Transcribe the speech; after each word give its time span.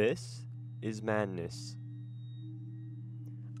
This 0.00 0.46
is 0.80 1.02
madness. 1.02 1.76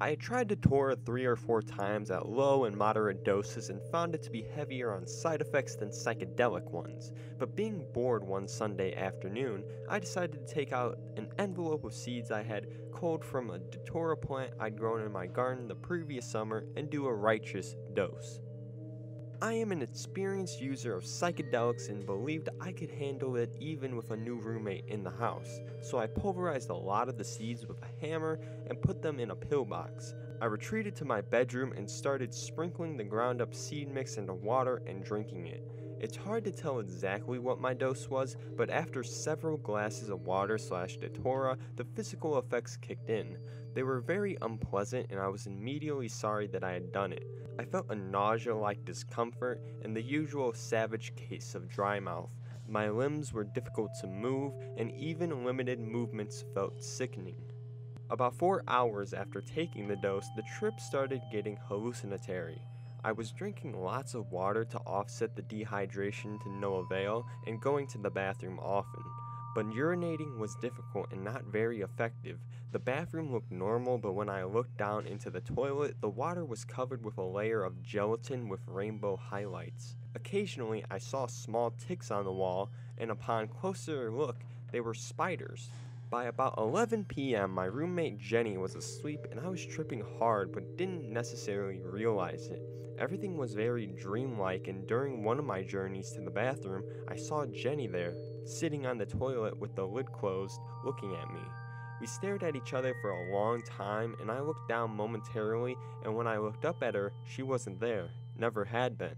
I 0.00 0.16
tried 0.16 0.48
Datura 0.48 0.96
three 0.96 1.26
or 1.26 1.36
four 1.36 1.62
times 1.62 2.10
at 2.10 2.28
low 2.28 2.64
and 2.64 2.76
moderate 2.76 3.24
doses 3.24 3.70
and 3.70 3.80
found 3.92 4.16
it 4.16 4.22
to 4.24 4.32
be 4.32 4.42
heavier 4.42 4.92
on 4.92 5.06
side 5.06 5.40
effects 5.40 5.76
than 5.76 5.90
psychedelic 5.90 6.68
ones. 6.72 7.12
But 7.38 7.54
being 7.54 7.86
bored 7.94 8.24
one 8.24 8.48
Sunday 8.48 8.96
afternoon, 8.96 9.62
I 9.88 10.00
decided 10.00 10.44
to 10.44 10.52
take 10.52 10.72
out 10.72 10.98
an 11.16 11.28
envelope 11.38 11.84
of 11.84 11.94
seeds 11.94 12.32
I 12.32 12.42
had 12.42 12.66
culled 12.92 13.24
from 13.24 13.50
a 13.50 13.60
Datura 13.60 14.16
plant 14.16 14.54
I'd 14.58 14.76
grown 14.76 15.02
in 15.02 15.12
my 15.12 15.28
garden 15.28 15.68
the 15.68 15.76
previous 15.76 16.28
summer 16.28 16.64
and 16.74 16.90
do 16.90 17.06
a 17.06 17.14
righteous 17.14 17.76
dose. 17.94 18.40
I 19.44 19.52
am 19.52 19.72
an 19.72 19.82
experienced 19.82 20.58
user 20.62 20.96
of 20.96 21.04
psychedelics 21.04 21.90
and 21.90 22.06
believed 22.06 22.48
I 22.62 22.72
could 22.72 22.90
handle 22.90 23.36
it 23.36 23.54
even 23.60 23.94
with 23.94 24.10
a 24.10 24.16
new 24.16 24.36
roommate 24.36 24.86
in 24.88 25.04
the 25.04 25.10
house, 25.10 25.60
so 25.82 25.98
I 25.98 26.06
pulverized 26.06 26.70
a 26.70 26.74
lot 26.74 27.10
of 27.10 27.18
the 27.18 27.24
seeds 27.24 27.66
with 27.66 27.76
a 27.82 28.06
hammer 28.06 28.40
and 28.70 28.80
put 28.80 29.02
them 29.02 29.20
in 29.20 29.32
a 29.32 29.36
pillbox. 29.36 30.14
I 30.40 30.46
retreated 30.46 30.96
to 30.96 31.04
my 31.04 31.20
bedroom 31.20 31.74
and 31.76 31.90
started 31.90 32.32
sprinkling 32.32 32.96
the 32.96 33.04
ground 33.04 33.42
up 33.42 33.54
seed 33.54 33.92
mix 33.92 34.16
into 34.16 34.32
water 34.32 34.80
and 34.86 35.04
drinking 35.04 35.48
it. 35.48 35.62
It's 36.04 36.18
hard 36.18 36.44
to 36.44 36.52
tell 36.52 36.80
exactly 36.80 37.38
what 37.38 37.62
my 37.62 37.72
dose 37.72 38.10
was, 38.10 38.36
but 38.58 38.68
after 38.68 39.02
several 39.02 39.56
glasses 39.56 40.10
of 40.10 40.26
water 40.26 40.58
slash 40.58 40.98
datura, 40.98 41.56
the 41.76 41.86
physical 41.96 42.36
effects 42.36 42.76
kicked 42.76 43.08
in. 43.08 43.38
They 43.72 43.84
were 43.84 44.02
very 44.02 44.36
unpleasant, 44.42 45.06
and 45.08 45.18
I 45.18 45.28
was 45.28 45.46
immediately 45.46 46.08
sorry 46.08 46.46
that 46.48 46.62
I 46.62 46.72
had 46.72 46.92
done 46.92 47.14
it. 47.14 47.24
I 47.58 47.64
felt 47.64 47.88
a 47.88 47.94
nausea 47.94 48.54
like 48.54 48.84
discomfort 48.84 49.62
and 49.82 49.96
the 49.96 50.02
usual 50.02 50.52
savage 50.52 51.16
case 51.16 51.54
of 51.54 51.70
dry 51.70 51.98
mouth. 52.00 52.34
My 52.68 52.90
limbs 52.90 53.32
were 53.32 53.44
difficult 53.44 53.92
to 54.02 54.06
move, 54.06 54.52
and 54.76 54.92
even 54.92 55.46
limited 55.46 55.80
movements 55.80 56.44
felt 56.52 56.84
sickening. 56.84 57.42
About 58.10 58.36
four 58.36 58.62
hours 58.68 59.14
after 59.14 59.40
taking 59.40 59.88
the 59.88 59.96
dose, 59.96 60.28
the 60.36 60.44
trip 60.58 60.78
started 60.80 61.22
getting 61.32 61.56
hallucinatory. 61.66 62.60
I 63.06 63.12
was 63.12 63.32
drinking 63.32 63.78
lots 63.78 64.14
of 64.14 64.32
water 64.32 64.64
to 64.64 64.78
offset 64.78 65.36
the 65.36 65.42
dehydration 65.42 66.42
to 66.42 66.48
no 66.48 66.76
avail 66.76 67.26
and 67.46 67.60
going 67.60 67.86
to 67.88 67.98
the 67.98 68.08
bathroom 68.08 68.58
often. 68.58 69.02
But 69.54 69.66
urinating 69.66 70.38
was 70.38 70.56
difficult 70.56 71.12
and 71.12 71.22
not 71.22 71.44
very 71.44 71.82
effective. 71.82 72.38
The 72.72 72.78
bathroom 72.78 73.30
looked 73.30 73.52
normal, 73.52 73.98
but 73.98 74.14
when 74.14 74.30
I 74.30 74.44
looked 74.44 74.78
down 74.78 75.06
into 75.06 75.28
the 75.28 75.42
toilet, 75.42 76.00
the 76.00 76.08
water 76.08 76.46
was 76.46 76.64
covered 76.64 77.04
with 77.04 77.18
a 77.18 77.22
layer 77.22 77.62
of 77.62 77.82
gelatin 77.82 78.48
with 78.48 78.66
rainbow 78.66 79.16
highlights. 79.16 79.96
Occasionally, 80.14 80.82
I 80.90 80.96
saw 80.96 81.26
small 81.26 81.72
ticks 81.72 82.10
on 82.10 82.24
the 82.24 82.32
wall, 82.32 82.70
and 82.96 83.10
upon 83.10 83.48
closer 83.48 84.10
look, 84.10 84.36
they 84.72 84.80
were 84.80 84.94
spiders. 84.94 85.68
By 86.14 86.26
about 86.26 86.58
11 86.58 87.06
p.m., 87.06 87.50
my 87.50 87.64
roommate 87.64 88.18
Jenny 88.18 88.56
was 88.56 88.76
asleep 88.76 89.26
and 89.32 89.40
I 89.40 89.48
was 89.48 89.66
tripping 89.66 90.04
hard 90.20 90.52
but 90.52 90.76
didn't 90.76 91.12
necessarily 91.12 91.80
realize 91.80 92.46
it. 92.46 92.62
Everything 93.00 93.36
was 93.36 93.52
very 93.52 93.88
dreamlike, 93.88 94.68
and 94.68 94.86
during 94.86 95.24
one 95.24 95.40
of 95.40 95.44
my 95.44 95.64
journeys 95.64 96.12
to 96.12 96.20
the 96.20 96.30
bathroom, 96.30 96.84
I 97.08 97.16
saw 97.16 97.46
Jenny 97.46 97.88
there, 97.88 98.14
sitting 98.44 98.86
on 98.86 98.96
the 98.96 99.06
toilet 99.06 99.58
with 99.58 99.74
the 99.74 99.84
lid 99.84 100.06
closed, 100.12 100.60
looking 100.84 101.16
at 101.16 101.34
me. 101.34 101.40
We 102.00 102.06
stared 102.06 102.44
at 102.44 102.54
each 102.54 102.74
other 102.74 102.94
for 103.02 103.10
a 103.10 103.32
long 103.32 103.62
time, 103.62 104.14
and 104.20 104.30
I 104.30 104.38
looked 104.38 104.68
down 104.68 104.94
momentarily, 104.94 105.74
and 106.04 106.14
when 106.14 106.28
I 106.28 106.38
looked 106.38 106.64
up 106.64 106.80
at 106.84 106.94
her, 106.94 107.12
she 107.26 107.42
wasn't 107.42 107.80
there, 107.80 108.10
never 108.38 108.64
had 108.64 108.96
been. 108.96 109.16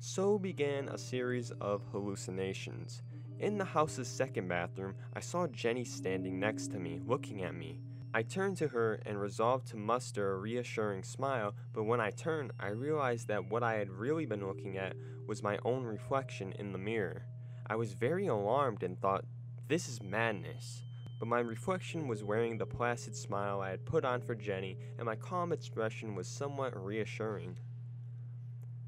So 0.00 0.40
began 0.40 0.88
a 0.88 0.98
series 0.98 1.52
of 1.60 1.82
hallucinations. 1.92 3.00
In 3.40 3.56
the 3.56 3.64
house's 3.64 4.06
second 4.06 4.48
bathroom, 4.48 4.94
I 5.14 5.20
saw 5.20 5.46
Jenny 5.46 5.82
standing 5.82 6.38
next 6.38 6.72
to 6.72 6.78
me, 6.78 7.00
looking 7.06 7.42
at 7.42 7.54
me. 7.54 7.80
I 8.12 8.22
turned 8.22 8.58
to 8.58 8.68
her 8.68 9.00
and 9.06 9.18
resolved 9.18 9.68
to 9.68 9.78
muster 9.78 10.32
a 10.32 10.38
reassuring 10.38 11.04
smile, 11.04 11.54
but 11.72 11.84
when 11.84 12.02
I 12.02 12.10
turned, 12.10 12.52
I 12.60 12.68
realized 12.68 13.28
that 13.28 13.50
what 13.50 13.62
I 13.62 13.76
had 13.76 13.88
really 13.88 14.26
been 14.26 14.46
looking 14.46 14.76
at 14.76 14.94
was 15.26 15.42
my 15.42 15.58
own 15.64 15.84
reflection 15.84 16.52
in 16.58 16.72
the 16.72 16.78
mirror. 16.78 17.22
I 17.66 17.76
was 17.76 17.94
very 17.94 18.26
alarmed 18.26 18.82
and 18.82 19.00
thought, 19.00 19.24
this 19.68 19.88
is 19.88 20.02
madness. 20.02 20.82
But 21.18 21.28
my 21.28 21.40
reflection 21.40 22.08
was 22.08 22.22
wearing 22.22 22.58
the 22.58 22.66
placid 22.66 23.16
smile 23.16 23.62
I 23.62 23.70
had 23.70 23.86
put 23.86 24.04
on 24.04 24.20
for 24.20 24.34
Jenny, 24.34 24.76
and 24.98 25.06
my 25.06 25.16
calm 25.16 25.50
expression 25.50 26.14
was 26.14 26.28
somewhat 26.28 26.76
reassuring. 26.76 27.56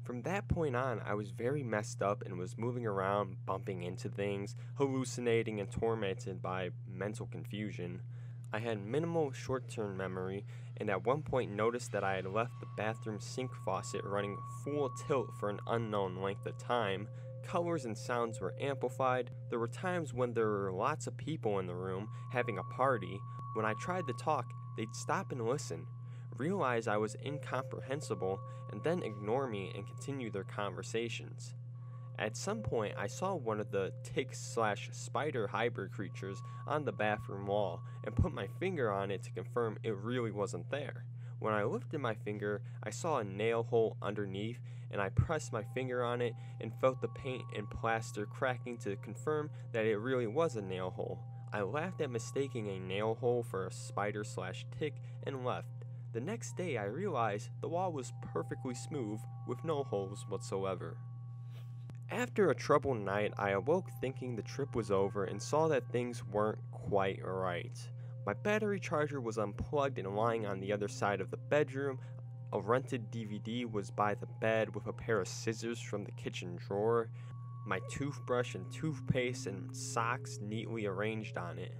From 0.03 0.21
that 0.23 0.49
point 0.49 0.75
on, 0.75 1.01
I 1.05 1.13
was 1.13 1.31
very 1.31 1.63
messed 1.63 2.01
up 2.01 2.23
and 2.25 2.37
was 2.37 2.57
moving 2.57 2.85
around, 2.85 3.37
bumping 3.45 3.83
into 3.83 4.09
things, 4.09 4.53
hallucinating, 4.75 5.61
and 5.61 5.71
tormented 5.71 6.41
by 6.41 6.71
mental 6.85 7.25
confusion. 7.25 8.01
I 8.51 8.59
had 8.59 8.85
minimal 8.85 9.31
short 9.31 9.69
term 9.69 9.95
memory, 9.95 10.43
and 10.75 10.89
at 10.89 11.05
one 11.05 11.21
point 11.21 11.51
noticed 11.51 11.93
that 11.93 12.03
I 12.03 12.15
had 12.15 12.25
left 12.25 12.59
the 12.59 12.67
bathroom 12.75 13.19
sink 13.21 13.51
faucet 13.63 14.03
running 14.03 14.37
full 14.63 14.89
tilt 15.07 15.29
for 15.39 15.49
an 15.49 15.61
unknown 15.67 16.21
length 16.21 16.45
of 16.45 16.57
time, 16.57 17.07
colors 17.43 17.85
and 17.85 17.97
sounds 17.97 18.41
were 18.41 18.55
amplified. 18.59 19.31
There 19.49 19.59
were 19.59 19.67
times 19.69 20.13
when 20.13 20.33
there 20.33 20.49
were 20.49 20.73
lots 20.73 21.07
of 21.07 21.15
people 21.15 21.59
in 21.59 21.67
the 21.67 21.75
room 21.75 22.09
having 22.33 22.57
a 22.57 22.63
party. 22.63 23.21
When 23.53 23.65
I 23.65 23.73
tried 23.79 24.07
to 24.07 24.13
talk, 24.13 24.51
they'd 24.75 24.93
stop 24.95 25.31
and 25.31 25.47
listen, 25.47 25.87
realize 26.37 26.87
I 26.87 26.97
was 26.97 27.15
incomprehensible, 27.25 28.39
and 28.71 28.83
then 28.83 29.03
ignore 29.03 29.47
me 29.47 29.71
and 29.75 29.85
continue 29.85 30.31
their 30.31 30.43
conversations. 30.43 31.55
At 32.19 32.37
some 32.37 32.61
point, 32.61 32.93
I 32.97 33.07
saw 33.07 33.35
one 33.35 33.59
of 33.59 33.71
the 33.71 33.91
tick 34.03 34.29
slash 34.33 34.89
spider 34.91 35.47
hybrid 35.47 35.91
creatures 35.91 36.41
on 36.67 36.85
the 36.85 36.91
bathroom 36.91 37.47
wall 37.47 37.81
and 38.03 38.15
put 38.15 38.33
my 38.33 38.47
finger 38.59 38.91
on 38.91 39.09
it 39.09 39.23
to 39.23 39.31
confirm 39.31 39.77
it 39.83 39.95
really 39.95 40.31
wasn't 40.31 40.69
there. 40.69 41.05
When 41.39 41.53
I 41.53 41.63
lifted 41.63 41.99
my 41.99 42.13
finger, 42.13 42.61
I 42.83 42.91
saw 42.91 43.17
a 43.17 43.23
nail 43.23 43.63
hole 43.63 43.97
underneath 44.01 44.59
and 44.91 45.01
I 45.01 45.09
pressed 45.09 45.51
my 45.51 45.63
finger 45.73 46.03
on 46.03 46.21
it 46.21 46.33
and 46.61 46.71
felt 46.79 47.01
the 47.01 47.07
paint 47.09 47.43
and 47.55 47.69
plaster 47.69 48.27
cracking 48.27 48.77
to 48.79 48.95
confirm 48.97 49.49
that 49.71 49.85
it 49.85 49.97
really 49.97 50.27
was 50.27 50.55
a 50.55 50.61
nail 50.61 50.91
hole. 50.91 51.19
I 51.51 51.61
laughed 51.61 52.01
at 52.01 52.11
mistaking 52.11 52.67
a 52.69 52.79
nail 52.79 53.15
hole 53.15 53.43
for 53.43 53.67
a 53.67 53.71
spider 53.71 54.23
slash 54.23 54.65
tick 54.79 54.93
and 55.23 55.43
left. 55.43 55.72
The 56.13 56.21
next 56.21 56.55
day, 56.55 56.77
I 56.77 56.83
realized 56.83 57.49
the 57.59 57.67
wall 57.67 57.91
was 57.91 58.13
perfectly 58.21 58.75
smooth 58.75 59.19
with 59.47 59.63
no 59.63 59.83
holes 59.83 60.25
whatsoever. 60.29 60.95
After 62.11 62.51
a 62.51 62.55
troubled 62.55 62.99
night, 62.99 63.33
I 63.39 63.49
awoke 63.51 63.89
thinking 63.99 64.35
the 64.35 64.43
trip 64.43 64.75
was 64.75 64.91
over 64.91 65.23
and 65.23 65.41
saw 65.41 65.67
that 65.69 65.91
things 65.91 66.23
weren't 66.23 66.59
quite 66.71 67.19
right. 67.23 67.75
My 68.27 68.33
battery 68.33 68.79
charger 68.79 69.19
was 69.19 69.39
unplugged 69.39 69.97
and 69.97 70.15
lying 70.15 70.45
on 70.45 70.59
the 70.59 70.71
other 70.71 70.87
side 70.87 71.19
of 71.19 71.31
the 71.31 71.37
bedroom. 71.37 71.97
A 72.51 72.61
rented 72.61 73.11
DVD 73.11 73.69
was 73.69 73.89
by 73.89 74.13
the 74.13 74.27
bed 74.39 74.75
with 74.75 74.85
a 74.85 74.93
pair 74.93 75.19
of 75.19 75.27
scissors 75.27 75.81
from 75.81 76.03
the 76.03 76.11
kitchen 76.11 76.57
drawer, 76.57 77.09
my 77.65 77.79
toothbrush 77.89 78.53
and 78.53 78.71
toothpaste 78.71 79.47
and 79.47 79.75
socks 79.75 80.37
neatly 80.41 80.85
arranged 80.85 81.39
on 81.39 81.57
it. 81.57 81.73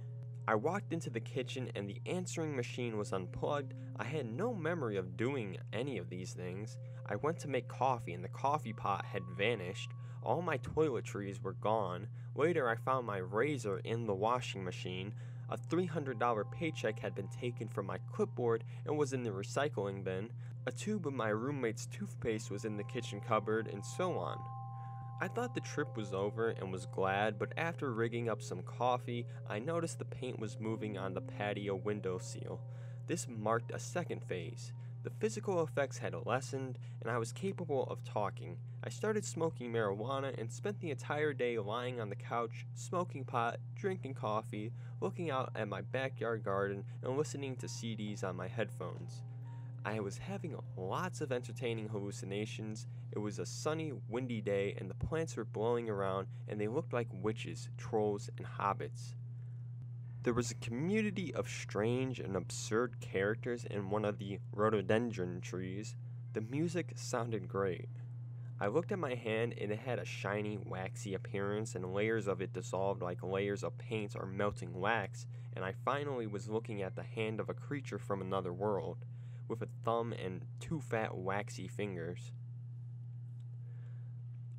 I 0.46 0.54
walked 0.56 0.92
into 0.92 1.08
the 1.08 1.20
kitchen 1.20 1.70
and 1.74 1.88
the 1.88 2.02
answering 2.04 2.54
machine 2.54 2.98
was 2.98 3.14
unplugged. 3.14 3.72
I 3.96 4.04
had 4.04 4.26
no 4.26 4.52
memory 4.52 4.98
of 4.98 5.16
doing 5.16 5.56
any 5.72 5.96
of 5.96 6.10
these 6.10 6.34
things. 6.34 6.76
I 7.06 7.16
went 7.16 7.38
to 7.40 7.48
make 7.48 7.66
coffee 7.66 8.12
and 8.12 8.22
the 8.22 8.28
coffee 8.28 8.74
pot 8.74 9.06
had 9.06 9.22
vanished. 9.38 9.92
All 10.22 10.42
my 10.42 10.58
toiletries 10.58 11.40
were 11.40 11.54
gone. 11.54 12.08
Later, 12.34 12.68
I 12.68 12.74
found 12.74 13.06
my 13.06 13.18
razor 13.18 13.78
in 13.78 14.06
the 14.06 14.14
washing 14.14 14.62
machine. 14.62 15.14
A 15.48 15.56
$300 15.56 16.52
paycheck 16.52 16.98
had 16.98 17.14
been 17.14 17.28
taken 17.28 17.68
from 17.68 17.86
my 17.86 17.98
clipboard 18.12 18.64
and 18.84 18.98
was 18.98 19.14
in 19.14 19.22
the 19.22 19.30
recycling 19.30 20.04
bin. 20.04 20.30
A 20.66 20.72
tube 20.72 21.06
of 21.06 21.14
my 21.14 21.28
roommate's 21.28 21.86
toothpaste 21.86 22.50
was 22.50 22.64
in 22.64 22.76
the 22.76 22.84
kitchen 22.84 23.20
cupboard, 23.20 23.68
and 23.68 23.84
so 23.84 24.18
on. 24.18 24.38
I 25.24 25.28
thought 25.28 25.54
the 25.54 25.60
trip 25.62 25.96
was 25.96 26.12
over 26.12 26.50
and 26.50 26.70
was 26.70 26.84
glad, 26.84 27.38
but 27.38 27.54
after 27.56 27.94
rigging 27.94 28.28
up 28.28 28.42
some 28.42 28.60
coffee, 28.60 29.24
I 29.48 29.58
noticed 29.58 29.98
the 29.98 30.04
paint 30.04 30.38
was 30.38 30.60
moving 30.60 30.98
on 30.98 31.14
the 31.14 31.22
patio 31.22 31.76
window 31.76 32.18
seal. 32.18 32.60
This 33.06 33.26
marked 33.26 33.70
a 33.70 33.78
second 33.78 34.22
phase. 34.22 34.74
The 35.02 35.08
physical 35.08 35.62
effects 35.62 35.96
had 35.96 36.14
lessened, 36.26 36.78
and 37.00 37.10
I 37.10 37.16
was 37.16 37.32
capable 37.32 37.84
of 37.84 38.04
talking. 38.04 38.58
I 38.84 38.90
started 38.90 39.24
smoking 39.24 39.72
marijuana 39.72 40.38
and 40.38 40.52
spent 40.52 40.78
the 40.80 40.90
entire 40.90 41.32
day 41.32 41.58
lying 41.58 42.02
on 42.02 42.10
the 42.10 42.16
couch, 42.16 42.66
smoking 42.74 43.24
pot, 43.24 43.60
drinking 43.74 44.12
coffee, 44.12 44.72
looking 45.00 45.30
out 45.30 45.52
at 45.54 45.68
my 45.68 45.80
backyard 45.80 46.44
garden, 46.44 46.84
and 47.02 47.16
listening 47.16 47.56
to 47.56 47.66
CDs 47.66 48.24
on 48.24 48.36
my 48.36 48.48
headphones. 48.48 49.22
I 49.86 50.00
was 50.00 50.16
having 50.16 50.56
lots 50.78 51.20
of 51.20 51.30
entertaining 51.30 51.90
hallucinations. 51.90 52.86
It 53.12 53.18
was 53.18 53.38
a 53.38 53.44
sunny, 53.44 53.92
windy 54.08 54.40
day, 54.40 54.74
and 54.78 54.88
the 54.88 54.94
plants 54.94 55.36
were 55.36 55.44
blowing 55.44 55.90
around, 55.90 56.26
and 56.48 56.58
they 56.58 56.68
looked 56.68 56.94
like 56.94 57.08
witches, 57.12 57.68
trolls, 57.76 58.30
and 58.38 58.46
hobbits. 58.46 59.14
There 60.22 60.32
was 60.32 60.50
a 60.50 60.54
community 60.54 61.34
of 61.34 61.50
strange 61.50 62.18
and 62.18 62.34
absurd 62.34 62.98
characters 63.00 63.66
in 63.66 63.90
one 63.90 64.06
of 64.06 64.18
the 64.18 64.38
rhododendron 64.52 65.42
trees. 65.42 65.96
The 66.32 66.40
music 66.40 66.92
sounded 66.96 67.46
great. 67.46 67.90
I 68.58 68.68
looked 68.68 68.90
at 68.90 68.98
my 68.98 69.14
hand 69.14 69.54
and 69.60 69.70
it 69.70 69.80
had 69.80 69.98
a 69.98 70.04
shiny, 70.06 70.56
waxy 70.64 71.12
appearance, 71.12 71.74
and 71.74 71.92
layers 71.92 72.26
of 72.26 72.40
it 72.40 72.54
dissolved 72.54 73.02
like 73.02 73.22
layers 73.22 73.62
of 73.62 73.76
paint 73.76 74.16
or 74.16 74.24
melting 74.24 74.80
wax, 74.80 75.26
and 75.54 75.62
I 75.62 75.74
finally 75.84 76.26
was 76.26 76.48
looking 76.48 76.80
at 76.80 76.96
the 76.96 77.02
hand 77.02 77.38
of 77.38 77.50
a 77.50 77.54
creature 77.54 77.98
from 77.98 78.22
another 78.22 78.52
world, 78.52 79.04
thumb 79.84 80.12
and 80.12 80.42
two 80.60 80.80
fat, 80.80 81.16
waxy 81.16 81.68
fingers. 81.68 82.32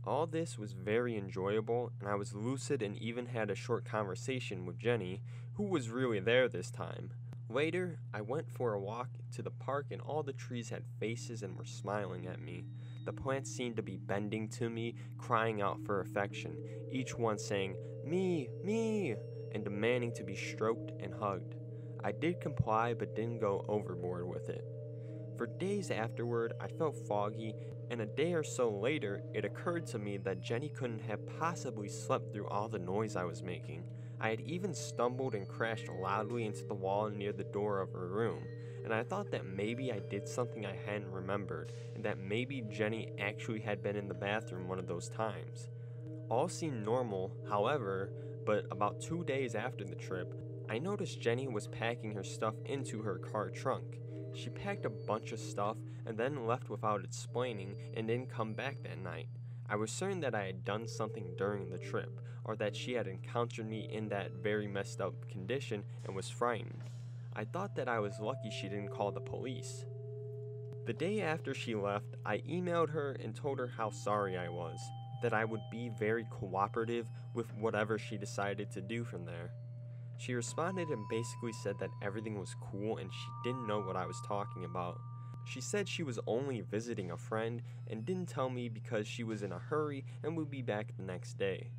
All 0.06 0.28
this 0.28 0.58
was 0.58 0.74
very 0.74 1.18
enjoyable, 1.18 1.92
and 2.00 2.08
I 2.08 2.14
was 2.16 2.36
lucid 2.36 2.84
and 2.84 2.96
even 2.98 3.26
had 3.26 3.50
a 3.50 3.56
short 3.56 3.86
conversation 3.86 4.66
with 4.66 4.78
Jenny, 4.78 5.22
who 5.56 5.64
was 5.64 5.90
really 5.90 6.20
there 6.20 6.48
this 6.48 6.70
time. 6.70 7.10
Later, 7.50 8.00
I 8.14 8.22
went 8.22 8.52
for 8.52 8.74
a 8.74 8.80
walk 8.80 9.10
to 9.34 9.42
the 9.42 9.52
park, 9.52 9.88
and 9.92 10.02
all 10.02 10.22
the 10.22 10.34
trees 10.34 10.70
had 10.70 10.84
faces 11.00 11.42
and 11.42 11.58
were 11.58 11.66
smiling 11.66 12.28
at 12.28 12.40
me. 12.40 12.66
The 13.06 13.14
plants 13.14 13.52
seemed 13.52 13.76
to 13.78 13.84
be 13.84 13.98
bending 13.98 14.48
to 14.50 14.70
me, 14.70 14.96
crying 15.18 15.62
out 15.62 15.80
for 15.86 16.02
affection, 16.02 16.58
each 16.92 17.18
one 17.18 17.40
saying, 17.40 17.76
Me, 18.04 18.50
me, 18.64 19.16
and 19.54 19.64
demanding 19.64 20.12
to 20.14 20.24
be 20.24 20.36
stroked 20.36 20.92
and 21.00 21.14
hugged. 21.14 21.56
I 22.04 22.12
did 22.12 22.42
comply 22.42 22.94
but 22.94 23.16
didn't 23.16 23.40
go 23.40 23.66
overboard 23.68 24.28
with 24.28 24.50
it. 24.50 24.66
For 25.46 25.60
days 25.60 25.92
afterward, 25.92 26.54
I 26.60 26.68
felt 26.70 26.98
foggy, 27.08 27.54
and 27.92 28.02
a 28.02 28.08
day 28.08 28.34
or 28.34 28.42
so 28.42 28.68
later, 28.68 29.22
it 29.32 29.46
occurred 29.46 29.86
to 29.88 30.00
me 30.00 30.18
that 30.18 30.42
Jenny 30.42 30.70
couldn't 30.70 31.04
have 31.04 31.20
possibly 31.38 31.88
slept 31.88 32.34
through 32.34 32.48
all 32.48 32.68
the 32.68 32.80
noise 32.80 33.16
I 33.16 33.26
was 33.26 33.44
making. 33.44 33.84
I 34.20 34.30
had 34.32 34.42
even 34.42 34.74
stumbled 34.74 35.36
and 35.36 35.48
crashed 35.48 35.88
loudly 35.88 36.46
into 36.46 36.66
the 36.66 36.74
wall 36.74 37.12
near 37.12 37.32
the 37.32 37.44
door 37.44 37.80
of 37.80 37.92
her 37.94 38.08
room 38.08 38.44
and 38.84 38.94
I 38.94 39.04
thought 39.04 39.30
that 39.32 39.46
maybe 39.46 39.92
I 39.92 40.00
did 40.10 40.28
something 40.28 40.64
I 40.66 40.78
hadn't 40.86 41.12
remembered, 41.12 41.74
and 41.96 42.06
that 42.06 42.20
maybe 42.20 42.62
Jenny 42.70 43.14
actually 43.20 43.60
had 43.60 43.82
been 43.82 43.96
in 43.96 44.08
the 44.08 44.14
bathroom 44.14 44.68
one 44.68 44.78
of 44.78 44.86
those 44.86 45.10
times. 45.10 45.70
All 46.30 46.48
seemed 46.48 46.86
normal, 46.86 47.36
however, 47.50 48.12
but 48.46 48.66
about 48.70 49.02
two 49.02 49.24
days 49.24 49.56
after 49.56 49.84
the 49.84 49.96
trip, 49.96 50.36
I 50.70 50.78
noticed 50.78 51.20
Jenny 51.20 51.48
was 51.48 51.68
packing 51.68 52.14
her 52.14 52.24
stuff 52.24 52.54
into 52.66 53.02
her 53.02 53.18
car 53.18 53.50
trunk. 53.50 53.98
She 54.36 54.50
packed 54.50 54.86
a 54.86 54.90
bunch 54.90 55.32
of 55.32 55.40
stuff 55.40 55.78
and 56.06 56.18
then 56.18 56.46
left 56.46 56.70
without 56.70 57.04
explaining 57.04 57.76
and 57.96 58.08
didn't 58.08 58.30
come 58.30 58.54
back 58.54 58.84
that 58.84 59.00
night. 59.00 59.28
I 59.70 59.78
was 59.78 59.92
certain 59.92 60.20
that 60.20 60.36
I 60.36 60.46
had 60.46 60.66
done 60.66 60.88
something 60.88 61.34
during 61.38 61.70
the 61.70 61.80
trip, 61.80 62.22
or 62.44 62.56
that 62.58 62.76
she 62.76 62.94
had 62.94 63.08
encountered 63.08 63.68
me 63.68 63.90
in 63.92 64.10
that 64.10 64.34
very 64.34 64.68
messed 64.68 65.02
up 65.02 65.28
condition 65.30 65.84
and 66.04 66.16
was 66.16 66.30
frightened. 66.30 66.84
I 67.34 67.46
thought 67.46 67.76
that 67.76 67.88
I 67.88 68.00
was 68.00 68.20
lucky 68.20 68.52
she 68.52 68.70
didn't 68.70 68.92
call 68.92 69.12
the 69.12 69.22
police. 69.22 69.86
The 70.86 70.94
day 70.94 71.22
after 71.22 71.54
she 71.54 71.74
left, 71.74 72.16
I 72.26 72.40
emailed 72.40 72.92
her 72.92 73.14
and 73.14 73.36
told 73.36 73.58
her 73.58 73.68
how 73.68 73.90
sorry 73.90 74.38
I 74.38 74.50
was, 74.50 74.80
that 75.24 75.34
I 75.34 75.46
would 75.46 75.64
be 75.72 75.90
very 75.98 76.26
cooperative 76.30 77.08
with 77.34 77.52
whatever 77.56 77.98
she 77.98 78.18
decided 78.18 78.70
to 78.72 78.82
do 78.82 79.04
from 79.04 79.26
there. 79.26 79.52
She 80.18 80.34
responded 80.34 80.90
and 80.90 81.08
basically 81.10 81.54
said 81.54 81.78
that 81.80 81.92
everything 82.02 82.40
was 82.40 82.56
cool 82.62 82.98
and 82.98 83.12
she 83.12 83.28
didn't 83.44 83.68
know 83.68 83.80
what 83.82 83.96
I 83.96 84.06
was 84.06 84.22
talking 84.28 84.66
about. 84.66 85.00
She 85.46 85.62
said 85.62 85.88
she 85.88 86.04
was 86.04 86.20
only 86.26 86.62
visiting 86.62 87.12
a 87.12 87.18
friend 87.18 87.62
and 87.88 88.06
didn't 88.06 88.30
tell 88.30 88.50
me 88.50 88.70
because 88.70 89.08
she 89.08 89.24
was 89.24 89.44
in 89.44 89.52
a 89.52 89.60
hurry 89.60 90.06
and 90.24 90.36
would 90.38 90.50
be 90.50 90.62
back 90.62 90.96
the 90.98 91.04
next 91.04 91.38
day. 91.38 91.70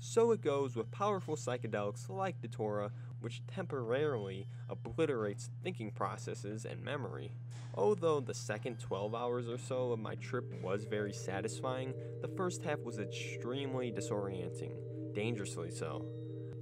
So 0.00 0.30
it 0.32 0.40
goes 0.40 0.76
with 0.76 0.90
powerful 0.90 1.36
psychedelics 1.36 2.08
like 2.08 2.40
datura, 2.40 2.92
which 3.20 3.42
temporarily 3.46 4.46
obliterates 4.68 5.50
thinking 5.62 5.90
processes 5.90 6.64
and 6.64 6.82
memory. 6.82 7.32
Although 7.74 8.20
the 8.20 8.34
second 8.34 8.78
12 8.78 9.14
hours 9.14 9.48
or 9.48 9.58
so 9.58 9.92
of 9.92 9.98
my 9.98 10.14
trip 10.16 10.44
was 10.62 10.84
very 10.84 11.12
satisfying, 11.12 11.94
the 12.20 12.28
first 12.28 12.62
half 12.62 12.84
was 12.84 12.98
extremely 12.98 13.92
disorienting, 13.92 14.72
dangerously 15.14 15.70
so. 15.70 16.04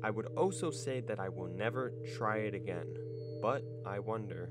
I 0.06 0.10
would 0.10 0.26
also 0.36 0.70
say 0.70 1.00
that 1.00 1.18
I 1.18 1.28
will 1.28 1.48
never 1.48 1.92
try 2.16 2.36
it 2.36 2.54
again, 2.54 2.86
but 3.42 3.64
I 3.84 3.98
wonder. 3.98 4.50